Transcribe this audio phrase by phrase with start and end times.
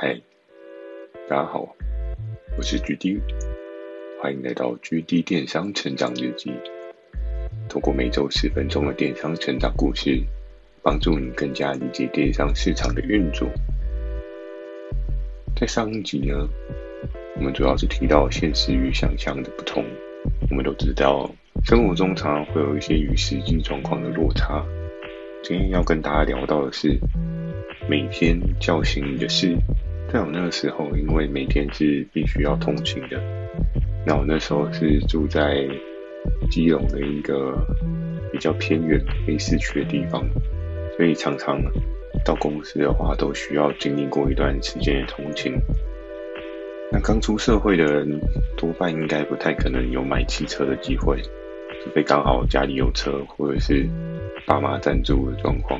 [0.00, 0.16] 嗨，
[1.28, 1.74] 大家好，
[2.56, 3.20] 我是 GD，
[4.22, 6.52] 欢迎来到 GD 电商成长日记。
[7.68, 10.22] 透过每周十分钟的电商成长故事，
[10.84, 13.48] 帮助你更加理解电商市场的运作。
[15.56, 16.48] 在上一集呢，
[17.34, 19.84] 我们主要是提到现实与想象的不同。
[20.48, 21.28] 我们都知道，
[21.64, 24.64] 生活中常常会有一些与实际状况的落差。
[25.42, 27.00] 今天要跟大家聊到的是，
[27.90, 29.56] 每天叫醒你的事。
[30.10, 33.20] 在我那个时候，因为每天是必须要通勤的，
[34.06, 35.68] 那我那时候是住在
[36.50, 37.58] 基隆的一个
[38.32, 40.26] 比较偏远、非市区的地方，
[40.96, 41.60] 所以常常
[42.24, 45.52] 到公司的话，都需要经历过一段时间的通勤。
[46.90, 48.18] 那刚出社会的人，
[48.56, 51.20] 多半应该不太可能有买汽车的机会，
[51.84, 53.86] 除非刚好家里有车，或者是
[54.46, 55.78] 爸妈赞助的状况。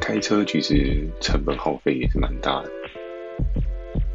[0.00, 2.70] 开车其实成本耗费也是蛮大的。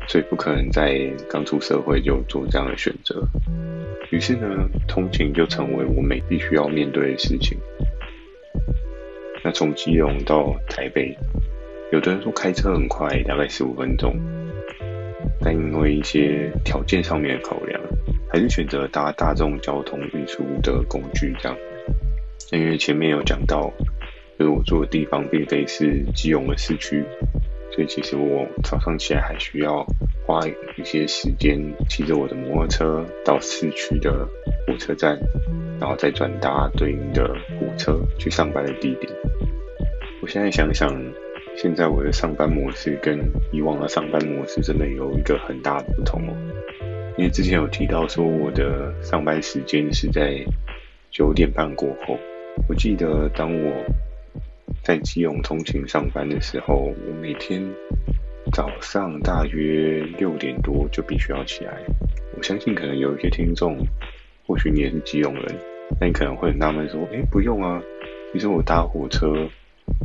[0.07, 3.21] 所以不可能在刚出社会就做这样的选择，
[4.10, 4.48] 于是呢，
[4.87, 7.57] 通勤就成为我每必须要面对的事情。
[9.43, 11.18] 那从基隆到台北，
[11.91, 14.15] 有的人说开车很快，大概十五分钟，
[15.41, 17.82] 但因为一些条件上面的考量，
[18.29, 21.57] 还是选择搭大众交通运输的工具这样。
[22.51, 23.71] 因为前面有讲到，
[24.40, 27.04] 就是我住的地方并非是基隆的市区。
[27.77, 29.85] 所以其实我早上起来还需要
[30.25, 34.27] 花一些时间骑着我的摩托车到市区的
[34.65, 35.15] 火车站，
[35.79, 37.27] 然后再转搭对应的
[37.59, 39.13] 火车去上班的地点。
[40.23, 40.91] 我现在想想，
[41.55, 43.20] 现在我的上班模式跟
[43.51, 46.33] 以往的上班模式真的有一个很大的不同哦。
[47.15, 50.43] 因为之前有提到说我的上班时间是在
[51.11, 52.17] 九点半过后，
[52.67, 53.71] 我记得当我。
[54.88, 57.62] 在基隆通勤上班的时候，我每天
[58.54, 61.74] 早上大约六点多就必须要起来。
[62.38, 63.85] 我相信可能有一些听众，
[64.46, 65.44] 或许你也是基隆人，
[66.00, 67.84] 那你可能会很纳闷说：“诶，不用啊，
[68.31, 69.50] 其实我搭火车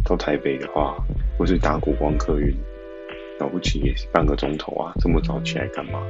[0.05, 0.97] 到台北的话，
[1.39, 2.53] 或是搭国光客运，
[3.39, 6.03] 了不起也是半个钟头啊，这么早起来干嘛？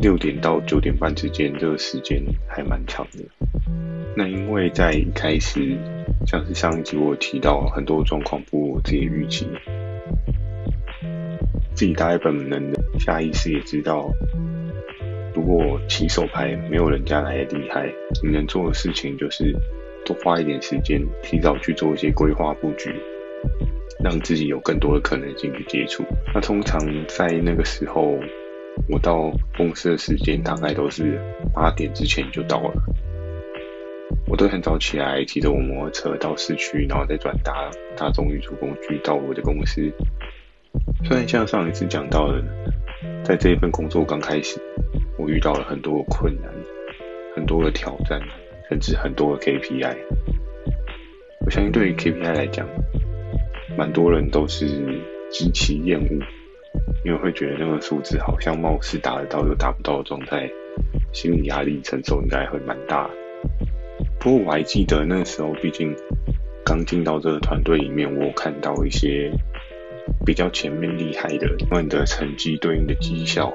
[0.00, 3.24] 六点到九点半之间，这个时间还蛮长的。
[4.16, 5.78] 那因为在一开始。
[6.26, 9.46] 像是上一集我提到很多状况不如我自己预期，
[11.74, 14.10] 自己大概本能的下意识也知道，
[15.34, 17.92] 如果起手牌没有人家来的厉害，
[18.22, 19.54] 你能做的事情就是
[20.04, 22.94] 多花一点时间，提早去做一些规划布局，
[24.02, 26.04] 让自己有更多的可能性去接触。
[26.34, 28.18] 那通常在那个时候，
[28.88, 31.20] 我到公司的时间大概都是
[31.52, 32.74] 八点之前就到了。
[34.26, 39.92] 我都很早起来，骑着我摩托车到市区，然后再转搭大众运输工具到我的公司。
[41.04, 42.42] 虽然像上一次讲到的，
[43.22, 44.60] 在这一份工作刚开始，
[45.18, 46.50] 我遇到了很多的困难，
[47.36, 48.20] 很多的挑战，
[48.68, 49.96] 甚至很多的 KPI。
[51.44, 52.66] 我相信对于 KPI 来讲，
[53.76, 54.66] 蛮多人都是
[55.30, 56.10] 极其厌恶，
[57.04, 60.50] 因为会觉得那个数字好像貌似达得到又达不到的状态，
[61.12, 63.14] 心理压力承受应该会蛮大的。
[64.24, 65.94] 不过我还记得那时候，毕竟
[66.64, 69.30] 刚进到这个团队里面，我看到一些
[70.24, 73.52] 比较前面厉害的，他们的成绩对应的绩效，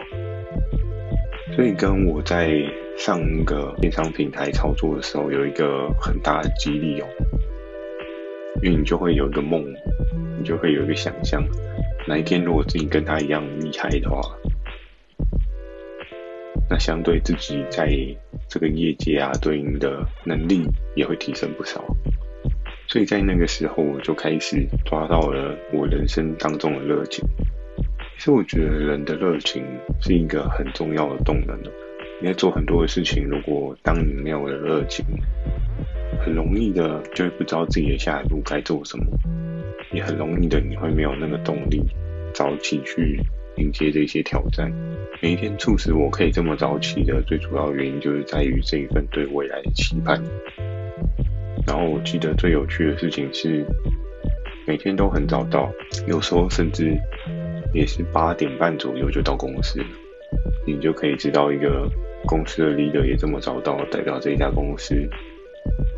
[1.56, 2.52] 所以跟我在
[2.96, 7.07] 上一个电商平台操作的时候有一个很大的激励哦，
[8.62, 9.66] 因为你就会有一个梦，
[10.38, 11.44] 你就会有一个想象，
[12.07, 14.22] 哪一天如果自己跟他一样厉害的话。
[16.69, 17.90] 那相对自己在
[18.47, 21.84] 这个业界啊，对应的能力也会提升不少。
[22.88, 27.24] 所以在那个时候，我就开始抓到了我人生当中的热情。
[28.18, 29.63] 其实我觉得人的热情
[30.02, 31.72] 是一个很重要的动能的。
[32.22, 35.06] 你在做很多的事情，如果当你没有了热情，
[36.19, 39.06] 很容易的就会不知道自己的下一步该做什么，
[39.94, 41.81] 也很容易的你会没有那个动力
[42.33, 43.21] 早起去
[43.59, 44.71] 迎接这些挑战。
[45.21, 50.23] 每一天促使我可以这么早起的最主要原因，就是在于这一份对未来的期盼。
[51.67, 53.65] 然后我记得最有趣的事情是，
[54.65, 55.69] 每天都很早到，
[56.07, 56.97] 有时候甚至
[57.73, 59.83] 也是八点半左右就到公司。
[60.65, 61.89] 你就可以知道，一个
[62.25, 64.95] 公司的 leader 也这么早到，代表这一家公司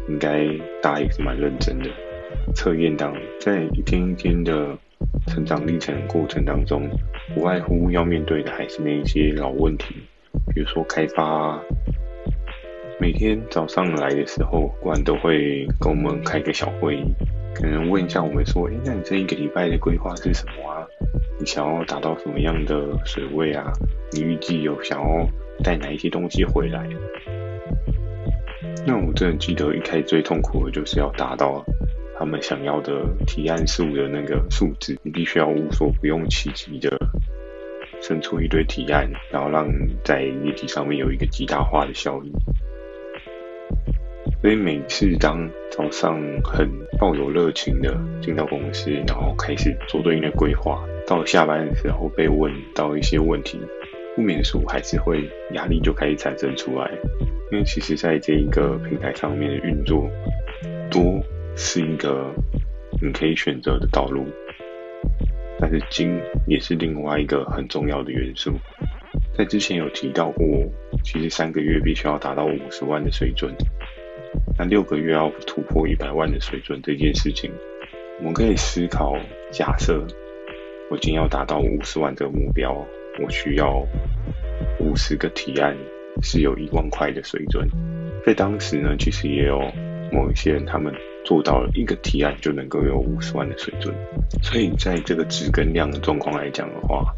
[0.10, 0.46] 应该
[0.82, 1.90] 大家也是蛮认真的。
[2.56, 4.78] 测验当在一天一天的。
[5.28, 6.90] 成长历程过程当中，
[7.36, 9.96] 无外乎要面对的还是那一些老问题，
[10.54, 11.62] 比如说开发啊。
[13.00, 17.04] 每天早上来的时候，顾问都会跟我们开个小会议，
[17.56, 20.86] 可能问一下我们说：“诶，那你这一个礼拜的规划是什么啊？
[21.40, 23.74] 你想要达到什么样的水位啊？
[24.12, 25.28] 你预计有想要
[25.64, 26.88] 带哪一些东西回来？
[28.86, 31.66] 那我真的记得一开始最痛苦的就是要达到
[32.22, 36.96] 他们想要的提案数的那个数字，你必须要无所不用其极的
[38.00, 39.68] 生出一堆提案，然后让
[40.04, 42.32] 在业绩上面有一个极大化的效益。
[44.40, 46.70] 所以每次当早上很
[47.00, 53.60] 抱有热情的进到公司，然后开始做对应的规划，到下班的时候被问到一些问题，
[54.16, 56.88] 不免俗还是会压力就开始产生出来。
[57.52, 60.08] 因为其实在这一个平台上面的运作，
[60.92, 61.20] 多
[61.56, 62.34] 是一个
[63.02, 64.26] 你可以选择的道路，
[65.60, 68.52] 但是金也是另外一个很重要的元素。
[69.38, 70.46] 在之前有提到过，
[71.04, 73.54] 其实三个月必须要达到五十万的水准。
[74.58, 77.52] 那六个月要突破一百万的水准这件事情，
[78.20, 79.16] 我们可以思考：
[79.52, 80.06] 假设
[80.90, 82.86] 我今要达到五十万这个目标，
[83.24, 83.86] 我需要
[84.80, 85.76] 五十个提案，
[86.22, 87.68] 是有一万块的水准。
[88.26, 89.60] 在当时呢，其实也有
[90.12, 93.94] 某一些人，他们做到了一个提案就能够有五十万的水准。
[94.42, 97.14] 所以，在这个质跟量的状况来讲的话，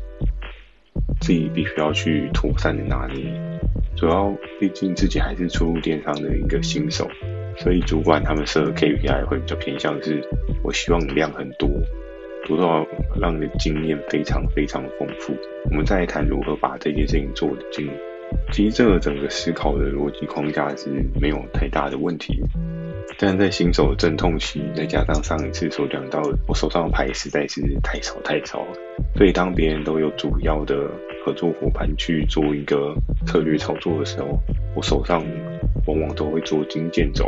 [1.22, 3.24] 自己必须要去妥善的拿捏。
[3.96, 7.08] 主要，毕竟自己还是初入电商的一个新手，
[7.58, 10.22] 所以主管他们设 KPI 会比较偏向是，
[10.64, 11.70] 我希望你量很多，
[12.48, 12.86] 多到
[13.20, 15.34] 让你的经验非常非常丰富。
[15.70, 17.90] 我们再来谈如何把这件事情做得精。
[18.52, 20.90] 其实这个整个思考的逻辑框架是
[21.22, 22.42] 没有太大的问题。
[23.18, 28.74] 但在新手的阵痛期，再加上上一次所讲到，我手上的牌实在是太少太少了，
[29.16, 30.90] 所以当别人都有主要的
[31.26, 32.96] 合作伙伴去做一个
[33.26, 34.40] 策略操作的时候，
[34.76, 35.24] 我手上
[35.88, 37.26] 往往都会捉襟见肘。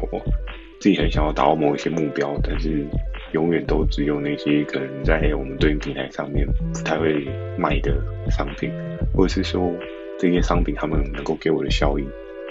[0.80, 2.86] 自己很想要达到某一些目标，但是
[3.31, 7.25] 永远都只有那些可能在我们对应平台上面不太会
[7.57, 7.95] 卖的
[8.30, 8.69] 商品，
[9.13, 9.72] 或者是说
[10.19, 12.06] 这些商品他们能够给我的效益。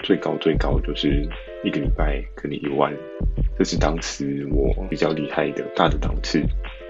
[0.05, 1.27] 最高最高就是
[1.63, 2.93] 一个礼拜可能一万，
[3.57, 6.43] 这是当时我比较厉害的大的档次。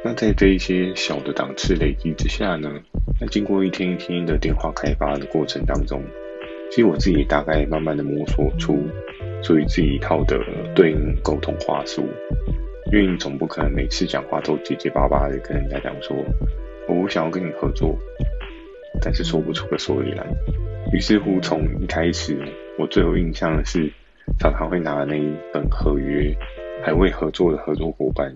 [0.03, 2.69] 那在这一些小的档次累积之下呢，
[3.21, 6.03] 那经过一天一天的电话开发的过程当中，
[6.69, 8.77] 其实我自己大概慢慢的摸索出
[9.41, 10.37] 属于自己一套的
[10.75, 12.05] 对应沟通话术。
[12.91, 16.17] 因为你总不可能每次讲话都结结巴巴的跟人家讲说，
[16.89, 17.97] 我想要跟你合作，
[19.01, 20.27] 但是说不出个所以然。
[20.91, 22.37] 于是乎，从一开始。
[22.77, 23.89] 我最有印象的是，
[24.37, 26.35] 常常会拿那一本合约，
[26.83, 28.33] 还未合作的合作伙伴，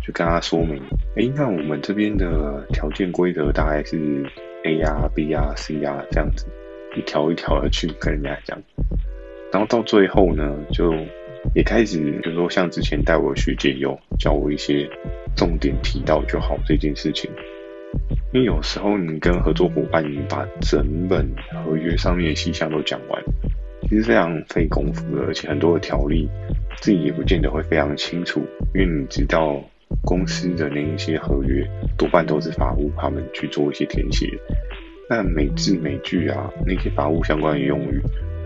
[0.00, 0.82] 去跟他说明，
[1.14, 4.24] 哎，那我们这边的条件规则大概是
[4.64, 6.46] A 呀、B 呀、C 呀这样子，
[6.96, 8.58] 一条一条的去跟人家讲。
[9.52, 10.94] 然后到最后呢，就
[11.54, 14.88] 也开始，比如说像之前带我的学姐有教我一些
[15.36, 17.30] 重点提到就好这件事情。
[18.32, 21.28] 因为有时候你跟合作伙伴，你把整本
[21.66, 23.22] 合约上面的细项都讲完。
[23.92, 26.26] 其实非常费功夫的，而且很多的条例
[26.80, 28.40] 自己也不见得会非常清楚，
[28.74, 29.62] 因为你知道
[30.02, 31.62] 公司的那一些合约
[31.98, 34.26] 多半都是法务他们去做一些填写，
[35.10, 38.00] 那每字每句啊那些法务相关的用语，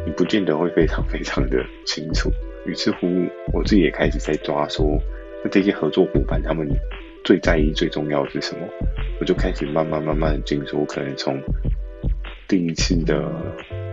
[0.04, 2.28] 你不见得会非常非常的清楚。
[2.66, 3.06] 于是乎，
[3.52, 5.00] 我自己也开始在抓说，
[5.44, 6.68] 那这些合作伙伴他们
[7.22, 8.66] 最在意、最重要是什么？
[9.20, 11.40] 我就开始慢慢慢慢的进入，可能从
[12.48, 13.30] 第一次的。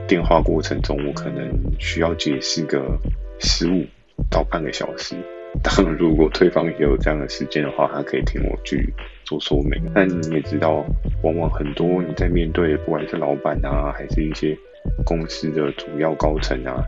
[0.07, 2.97] 电话过程中，我可能需要解释个
[3.39, 3.85] 十五
[4.29, 5.15] 到半个小时。
[5.61, 8.91] 当然，如果对方也有这样的时间的话，他可以听我去
[9.23, 9.79] 做说明。
[9.93, 10.83] 但你也知道，
[11.21, 14.57] 往往很多你在面对，不管是老板啊，还是一些
[15.05, 16.83] 公司的主要高层啊，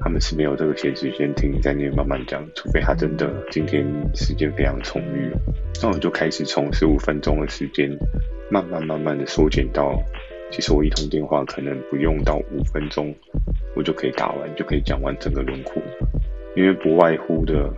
[0.00, 5.30] 他们是没有这个闲时间听你在那边慢慢讲，除非他真的今天时间非常充裕。
[5.80, 7.88] 那我就开始从十五分钟的时间，
[8.50, 9.96] 慢慢慢慢的缩减到。
[10.52, 13.12] 其实我一通电话可能不用到五分钟，
[13.74, 15.82] 我就可以打完，就可以讲完整个轮廓。
[16.54, 17.72] 因为不外乎的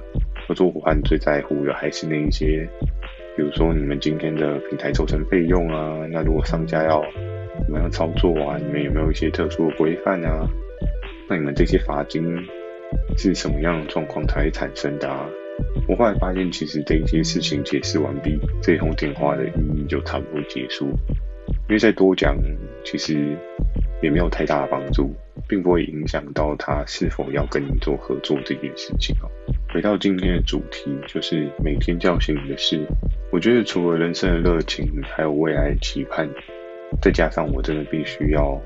[0.46, 2.68] 合作伙伴最在乎的还是那一些，
[3.36, 7.00] 比如说你们今天的平台抽成费用啊，那如果商家要
[7.64, 10.44] 怎么样操作啊，你们有没有一些特殊的规范啊？
[11.28, 12.24] 那你们这些罚金
[13.16, 15.30] 是什么样的状况才会产生的啊？
[15.88, 20.88] 我后来发现，其实这一些事情解释完毕，这通电话的意义就差不多结束。
[21.68, 22.36] 因为再多讲，
[22.84, 23.36] 其实
[24.02, 25.14] 也没有太大的帮助，
[25.48, 29.30] 并不会影响到他是否要跟你做合作这件事情哦。
[29.72, 32.78] 回到今天的主题，就是每天叫醒你的事。
[33.32, 36.28] 我觉得除了人生的热情，还有未来的期盼，
[37.00, 38.60] 再加上我真的必须要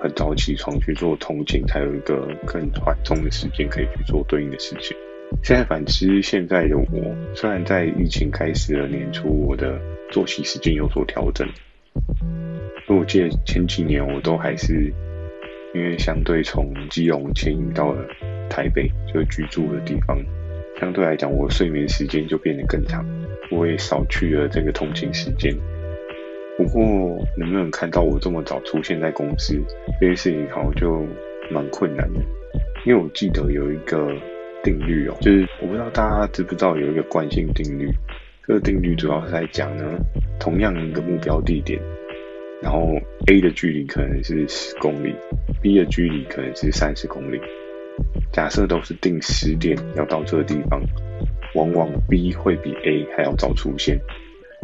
[0.00, 4.96] 很早起床去做通勤，才有一个更缓冲的时间可以去做对应的事情。
[5.42, 9.78] 现在反思现在的我，虽然在疫情开始的年初，我的
[10.10, 11.46] 作息时间有所调整。
[12.86, 14.92] 我记得前几年我都还是
[15.74, 18.06] 因为相对从基隆迁移到了
[18.48, 20.16] 台北，就居住的地方，
[20.78, 23.04] 相对来讲我睡眠时间就变得更长，
[23.50, 25.54] 我也少去了这个通勤时间。
[26.56, 26.82] 不过
[27.36, 29.60] 能不能看到我这么早出现在公司，
[30.00, 31.04] 这件事情好像就
[31.50, 32.20] 蛮困难的。
[32.86, 34.14] 因为我记得有一个
[34.62, 37.90] 定律哦，就是我不知道大家知不知道有一个惯性定律。
[38.46, 39.84] 这个定律主要是在讲呢，
[40.38, 41.80] 同样一个目标地点，
[42.60, 42.94] 然后
[43.26, 45.14] A 的距离可能是十公里
[45.62, 47.40] ，B 的距离可能是三十公里。
[48.32, 50.82] 假设都是定十点要到这个地方，
[51.54, 53.98] 往往 B 会比 A 还要早出现。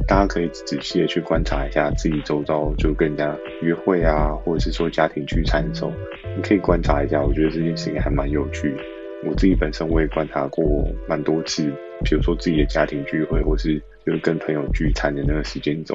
[0.06, 5.92] 大家可以仔细的去观察一下自己周遭，就跟人家约会啊，或者是说家庭聚餐的时候，
[6.36, 7.22] 你可以观察一下。
[7.22, 8.82] 我觉得这件事情还蛮有趣的。
[9.24, 11.70] 我自己本身我也观察过蛮多次，
[12.04, 15.94] 比如说自己的家庭聚会，或是就是跟朋友聚餐的那个时间轴，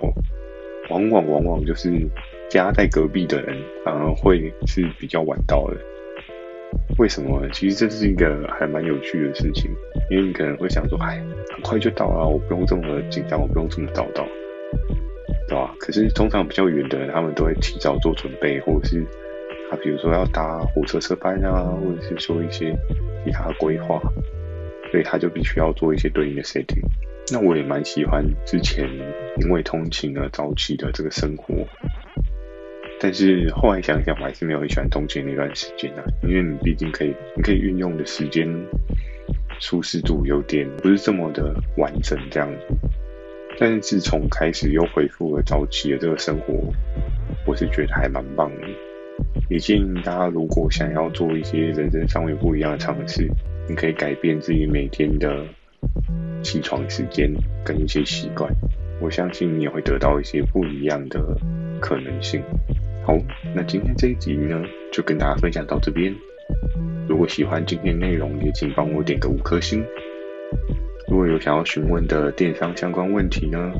[0.89, 1.91] 往往往往就是
[2.49, 5.77] 家在隔壁的人反而会是比较晚到的。
[6.97, 7.49] 为什么呢？
[7.53, 9.71] 其实这是一个还蛮有趣的事情，
[10.09, 14.27] 因为你可能会想说，哎，很快就到了，我不用这么紧张，我不用这么早到，
[15.47, 15.73] 对吧？
[15.79, 19.03] 可是通常比较远的人，他们都会提早做准备，或者是
[19.69, 22.75] 他比如说要搭火车车班啊，或者是说一些。
[23.25, 23.99] 其他规划，
[24.95, 26.79] 所以他就必须要做一些对应的 setting。
[27.29, 28.89] 那我也蛮喜欢之前
[29.41, 31.53] 因为通勤而早起的这个生活，
[32.97, 38.47] 但是后来想想，我还是没有很喜欢通勤那段时间啊，因为你毕竟可以，你可以运用的时间
[39.59, 42.49] 舒适度有点不是这么的完整这样。
[43.59, 46.53] 但是自从开始又恢复了早起的这个生活，
[47.45, 48.67] 我是觉得还蛮棒的。
[49.49, 53.27] 也建议大家，如果想要做一些人生上面不一样的尝试，
[53.67, 55.45] 你可以改变自己每天的
[56.43, 57.31] 起床时间
[57.63, 58.51] 跟一些习惯。
[59.01, 61.19] 我相信你也会得到一些不一样的
[61.79, 62.41] 可能性。
[63.05, 63.17] 好，
[63.55, 66.13] 那今天这一集呢，就跟大家分享到这边。
[67.07, 69.83] 如果喜欢今天内容，也请帮我点个五颗星。
[71.09, 73.71] 如果有想要询问的电商相关问题呢，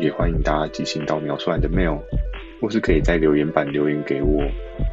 [0.00, 2.00] 也欢迎大家寄信到描述栏的 mail。
[2.58, 4.42] 或是可以在留言板留言给我，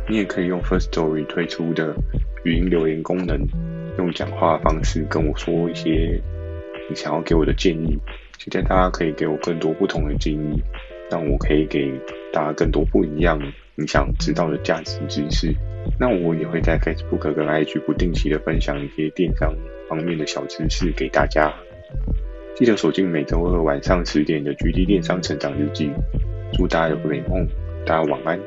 [0.09, 1.95] 你也可以用 Firstory 推出的
[2.43, 3.39] 语音留言功能，
[3.97, 6.19] 用讲话的方式跟我说一些
[6.89, 7.97] 你想要给我的建议。
[8.38, 10.62] 期待大家可以给我更多不同的建议，
[11.09, 11.91] 让我可以给
[12.33, 13.39] 大家更多不一样
[13.75, 15.55] 你想知道的价值知识。
[16.00, 19.53] 那我也会在 Facebook 跟 IG 不定期的分享一些电商
[19.88, 21.53] 方面的小知识给大家。
[22.55, 25.91] 记得锁定每周二晚上十点的 GD 电商成长日记。
[26.53, 27.47] 祝大家有个美梦，
[27.85, 28.39] 大家晚安。